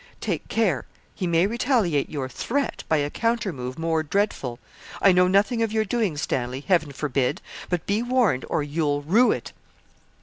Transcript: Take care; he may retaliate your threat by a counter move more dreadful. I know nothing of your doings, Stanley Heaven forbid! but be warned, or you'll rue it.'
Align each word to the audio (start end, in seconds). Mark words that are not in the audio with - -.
Take 0.19 0.47
care; 0.47 0.87
he 1.13 1.27
may 1.27 1.45
retaliate 1.45 2.09
your 2.09 2.27
threat 2.27 2.83
by 2.89 2.97
a 2.97 3.11
counter 3.11 3.53
move 3.53 3.77
more 3.77 4.01
dreadful. 4.01 4.57
I 4.99 5.11
know 5.11 5.27
nothing 5.27 5.61
of 5.61 5.71
your 5.71 5.85
doings, 5.85 6.21
Stanley 6.23 6.61
Heaven 6.61 6.91
forbid! 6.91 7.39
but 7.69 7.85
be 7.85 8.01
warned, 8.01 8.43
or 8.49 8.63
you'll 8.63 9.03
rue 9.03 9.31
it.' 9.31 9.53